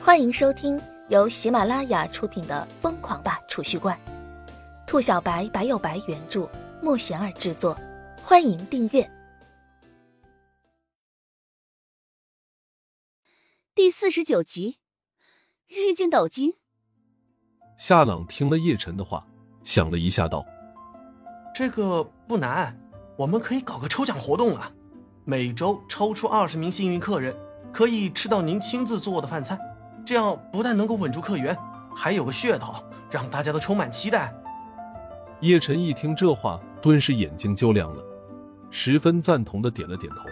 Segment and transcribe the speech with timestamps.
[0.00, 3.98] 欢迎收听由喜马拉雅出品的《疯狂吧储蓄罐》，
[4.86, 6.48] 兔小白白有白原著，
[6.80, 7.76] 莫贤儿制作。
[8.22, 9.10] 欢迎订阅
[13.74, 14.78] 第四十九集
[15.90, 16.52] 《日进斗金》。
[17.76, 19.26] 夏朗听了叶晨的话，
[19.62, 20.46] 想了一下，道
[21.54, 22.74] ：“这个不难，
[23.16, 24.72] 我们可以搞个抽奖活动啊！
[25.24, 27.36] 每周抽出二十名幸运客人，
[27.72, 29.58] 可以吃到您亲自做的饭菜。”
[30.08, 31.54] 这样不但能够稳住客源，
[31.94, 34.32] 还有个噱头，让大家都充满期待。
[35.42, 38.02] 叶晨一听这话，顿时眼睛就亮了，
[38.70, 40.22] 十分赞同的点了点头，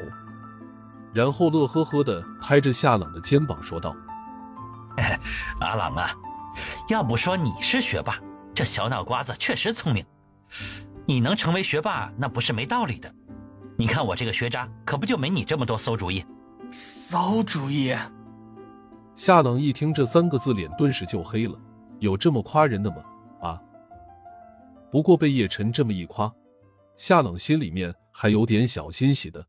[1.12, 3.94] 然后乐呵呵的拍着夏朗的肩膀说道：
[5.60, 6.08] “阿朗啊，
[6.88, 8.18] 要不说你是学霸，
[8.54, 10.02] 这小脑瓜子确实聪明。
[11.04, 13.14] 你能成为学霸，那不是没道理的。
[13.76, 16.24] 你看我这个学渣，可不就没你这么多馊主意？
[17.10, 17.94] 馊主意。”
[19.16, 21.58] 夏朗一听这三个字，脸顿时就黑了。
[22.00, 23.02] 有这么夸人的吗？
[23.40, 23.62] 啊！
[24.92, 26.30] 不过被叶晨这么一夸，
[26.98, 29.48] 夏朗心里面还有点小欣喜的。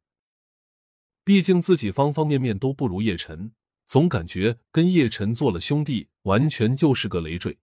[1.25, 3.51] 毕竟自己方方面面都不如叶晨，
[3.85, 7.57] 总感觉跟叶晨做了兄弟，完全就是个累赘。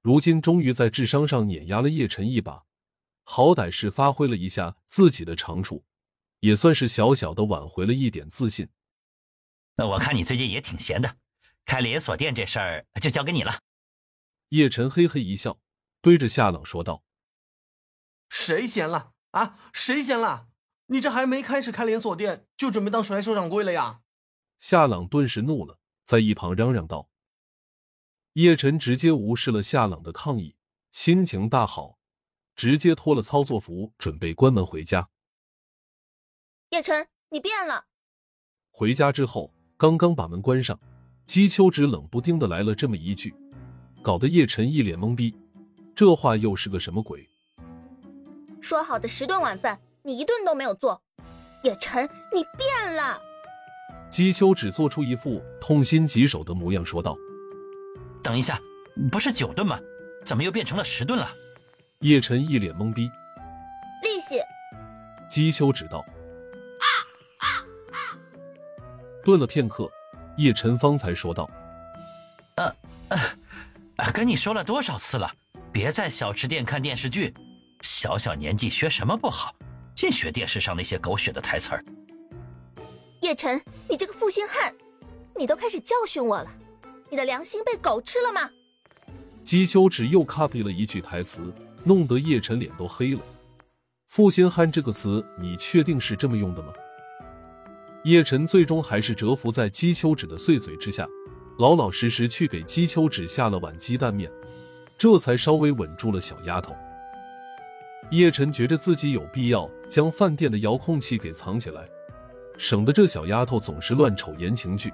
[0.00, 2.64] 如今终于在智商上碾压了叶晨一把，
[3.22, 5.84] 好歹是发挥了一下自己的长处，
[6.40, 8.66] 也算是小小的挽回了一点自信。
[9.76, 11.18] 那我看你最近也挺闲的。
[11.64, 13.60] 开连锁店这事儿就交给你了。
[14.50, 15.58] 叶晨嘿嘿一笑，
[16.00, 17.02] 对着夏朗说道
[18.28, 19.58] ：“谁闲了啊？
[19.72, 20.48] 谁闲了？
[20.86, 24.02] 你这还没开始开连锁店，就准备当甩手掌柜了呀？”
[24.58, 27.08] 夏朗顿时怒了，在一旁嚷嚷道
[28.34, 30.56] ：“叶晨直接无视了夏朗的抗议，
[30.90, 31.98] 心情大好，
[32.54, 35.08] 直接脱了操作服，准备关门回家。”
[36.70, 37.86] 叶晨，你变了。
[38.70, 40.78] 回家之后，刚刚把门关上。
[41.26, 43.34] 姬秋芷冷不丁的来了这么一句，
[44.02, 45.34] 搞得叶晨一脸懵逼。
[45.94, 47.28] 这话又是个什么鬼？
[48.60, 51.00] 说好的十顿晚饭，你一顿都没有做。
[51.62, 53.18] 叶晨，你变了。
[54.10, 57.16] 姬秋芷做出一副痛心疾首的模样，说道
[58.22, 58.60] ：“等一下，
[59.10, 59.80] 不是九顿吗？
[60.24, 61.30] 怎么又变成了十顿了？”
[62.00, 63.10] 叶晨一脸懵逼。
[64.02, 64.40] 利息。
[65.30, 66.04] 姬秋芷道。
[69.24, 69.90] 顿了片刻。
[70.36, 71.48] 叶晨方才说道
[72.56, 72.74] ：“呃，
[73.96, 75.32] 呃，跟你说了多少次了，
[75.72, 77.32] 别在小吃店看电视剧，
[77.82, 79.54] 小小年纪学什么不好，
[79.94, 81.84] 净学电视上那些狗血的台词儿。”
[83.22, 84.74] 叶晨，你这个负心汉，
[85.36, 86.50] 你都开始教训我了，
[87.10, 88.50] 你的良心被狗吃了吗？
[89.44, 91.52] 姬秋芷又 copy 了一句台词，
[91.84, 93.20] 弄得叶晨脸都黑了。
[94.08, 96.72] 负心汉这个词，你确定是这么用的吗？
[98.04, 101.08] 叶晨最终还是折服在姬秋芷的碎嘴之下，
[101.58, 104.30] 老老实实去给姬秋芷下了碗鸡蛋面，
[104.98, 106.76] 这才稍微稳住了小丫头。
[108.10, 111.88] 叶晨觉得自己有必要将饭店的遥控器给藏起来，
[112.58, 114.92] 省得这小丫头总是乱瞅言情剧，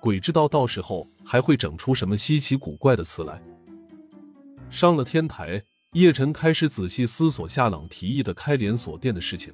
[0.00, 3.42] 鬼知道到时候还会整出什么稀奇古怪的词来。
[4.70, 5.62] 上了天台，
[5.92, 9.52] 叶晨开始仔细思索夏朗提议的开连锁店的事情。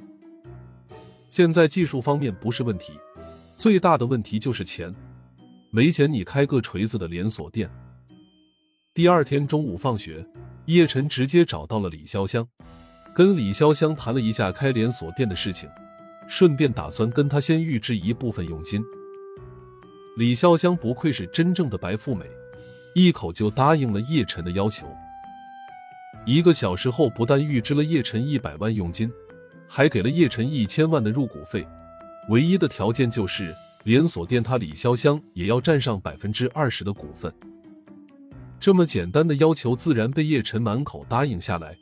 [1.36, 2.94] 现在技术方面不是问题，
[3.56, 4.90] 最大的问题就是钱。
[5.68, 7.70] 没钱你开个锤子的连锁店。
[8.94, 10.26] 第二天中午放学，
[10.64, 12.48] 叶晨直接找到了李潇湘，
[13.14, 15.68] 跟李潇湘谈了一下开连锁店的事情，
[16.26, 18.82] 顺便打算跟他先预支一部分佣金。
[20.16, 22.24] 李潇湘不愧是真正的白富美，
[22.94, 24.86] 一口就答应了叶晨的要求。
[26.24, 29.12] 一个小时后，不但预支了叶晨一百万佣金。
[29.68, 31.66] 还给了叶晨一千万的入股费，
[32.28, 33.54] 唯一的条件就是
[33.84, 37.32] 连锁店他李潇湘也要占上百分之二十的股份。
[38.58, 41.76] 这么简单的要求，自然被叶晨满口答应下来。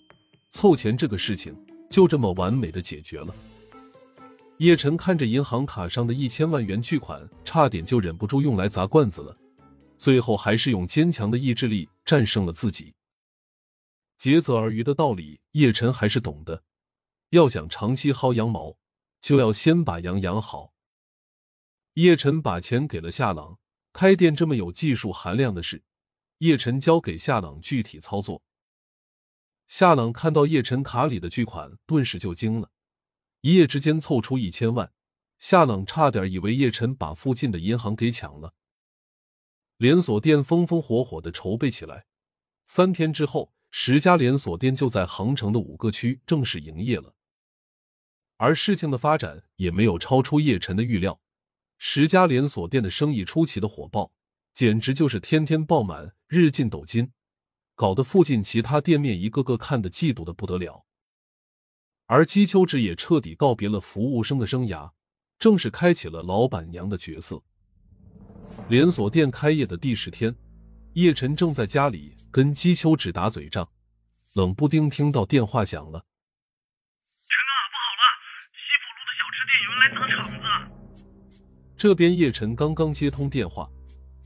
[0.51, 1.57] 凑钱这个事情
[1.91, 3.35] 就这么完美的解决了。
[4.59, 9.37] 叶晨看着银行卡上的一千万元巨款，差点就忍不住用来砸罐子了。
[9.99, 12.95] 最后还是用坚强的意志力战胜了自己。
[14.19, 16.63] 竭泽而渔的道理，叶晨还是懂的。
[17.31, 18.77] 要想长期薅羊毛，
[19.21, 20.73] 就要先把羊养好。
[21.95, 23.59] 叶晨把钱给了夏朗，
[23.93, 25.85] 开店这么有技术含量的事，
[26.39, 28.43] 叶晨交给夏朗具体操作。
[29.67, 32.71] 夏朗看到叶晨卡里的巨款，顿时就惊了，
[33.41, 34.93] 一夜之间凑出一千万，
[35.39, 38.55] 夏朗差点以为叶晨把附近的银行给抢了。
[39.77, 42.07] 连锁店风风火火的筹备起来，
[42.67, 47.13] 三天之后，十家连锁店就在杭城的五个区正式营业了。
[48.37, 51.21] 而事情的发展也没有超出叶晨的预料，
[51.77, 54.13] 十家连锁店的生意出奇的火爆，
[54.55, 57.11] 简直就是天天爆满，日进斗金，
[57.75, 60.85] 搞得附近其他店面一个个看得嫉妒的不得了。
[62.07, 64.93] 而姬秋芷也彻底告别了服务生的生涯，
[65.37, 67.43] 正式开启了老板娘的角色。
[68.69, 70.33] 连锁店开业的第十天，
[70.95, 73.69] 叶晨正在家里跟姬秋芷打嘴仗，
[74.35, 76.07] 冷不丁听到电话响了。
[77.27, 78.05] 陈哥，不好了！
[78.55, 80.47] 西浦路的小吃店有人来砸场子。
[81.77, 83.69] 这边叶晨刚刚接通电话，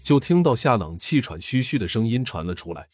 [0.05, 2.87] 就听到夏朗气喘吁吁的声音传了出来。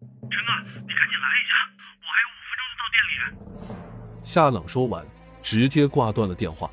[0.00, 1.52] 陈哥，你赶紧来一下，
[2.00, 4.22] 我还有五分钟就到店里。
[4.22, 5.06] 夏朗说完，
[5.42, 6.70] 直接挂断了电话。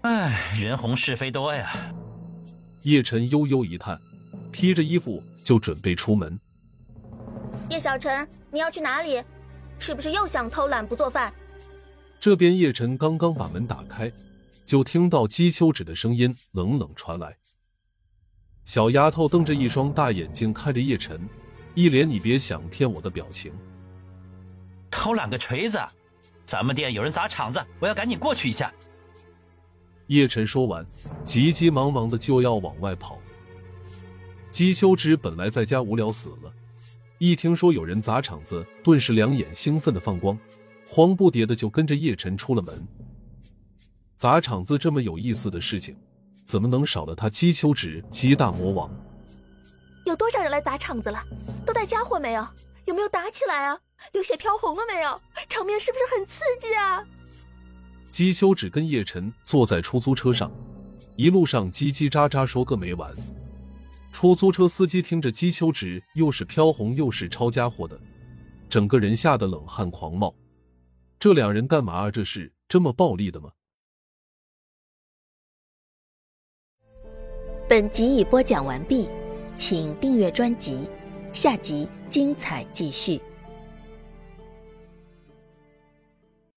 [0.00, 1.70] 唉，人红是非多呀。
[2.84, 4.00] 叶晨悠悠一叹，
[4.50, 6.38] 披着衣服就准备出门。
[7.70, 9.22] 叶小晨，你要去哪里？
[9.78, 11.32] 是不是又想偷懒不做饭？
[12.18, 14.10] 这边叶晨刚刚把门打开，
[14.66, 17.36] 就听到姬秋芷的声音冷冷传来。
[18.64, 21.20] 小丫头瞪着一双大眼睛看着叶晨，
[21.74, 23.52] 一脸“你别想骗我”的表情。
[24.90, 25.78] 偷懒个锤子！
[26.44, 28.72] 咱们店有人砸场子，我要赶紧过去一下。
[30.08, 30.84] 叶晨说完，
[31.22, 33.18] 急急忙忙的就要往外跑。
[34.58, 36.52] 姬秋之本来在家无聊死了，
[37.18, 40.36] 一听说有人砸场子，顿时两眼兴奋的放光，
[40.84, 42.84] 慌不迭的就跟着叶晨出了门。
[44.16, 45.96] 砸场子这么有意思的事情，
[46.44, 48.90] 怎么能少了他姬秋之姬大魔王？
[50.04, 51.22] 有多少人来砸场子了？
[51.64, 52.44] 都带家伙没有？
[52.86, 53.78] 有没有打起来啊？
[54.12, 55.20] 流血飘红了没有？
[55.48, 57.04] 场面是不是很刺激啊？
[58.10, 60.50] 姬秋芷跟叶晨坐在出租车上，
[61.14, 63.14] 一路上叽叽喳喳说个没完。
[64.18, 67.96] 出租车司机听着姬秋直又是飘红又是抄家伙的，
[68.68, 70.34] 整个人吓得冷汗狂冒。
[71.20, 72.10] 这两人干嘛啊？
[72.10, 73.52] 这是这么暴力的吗？
[77.68, 79.08] 本集已播讲完毕，
[79.54, 80.88] 请订阅专辑，
[81.32, 83.22] 下集精彩继续。